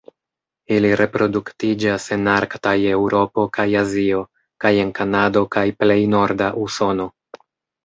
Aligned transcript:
Ili 0.77 0.89
reproduktiĝas 1.01 2.07
en 2.15 2.31
Arktaj 2.37 2.73
Eŭropo 2.95 3.45
kaj 3.59 3.67
Azio 3.83 4.25
kaj 4.65 4.73
en 4.87 4.97
Kanado 5.03 5.47
kaj 5.59 5.67
plej 5.85 6.01
norda 6.17 6.51
Usono. 6.67 7.11